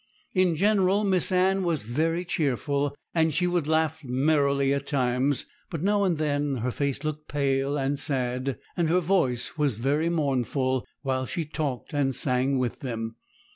In 0.33 0.55
general, 0.55 1.03
Miss 1.03 1.31
Anne 1.31 1.61
was 1.61 1.83
very 1.83 2.25
cheerful, 2.25 2.95
and 3.13 3.31
she 3.31 3.45
would 3.45 3.67
laugh 3.67 4.03
merrily 4.03 4.73
at 4.73 4.87
times; 4.87 5.45
but 5.69 5.83
now 5.83 6.05
and 6.05 6.17
then 6.17 6.55
her 6.63 6.71
face 6.71 7.03
looked 7.03 7.27
pale 7.27 7.77
and 7.77 7.99
sad, 7.99 8.57
and 8.75 8.89
her 8.89 8.99
voice 8.99 9.59
was 9.59 9.77
very 9.77 10.09
mournful 10.09 10.87
while 11.03 11.27
she 11.27 11.45
talked 11.45 11.93
and 11.93 12.15
sang 12.15 12.57
with 12.57 12.79
them. 12.79 13.17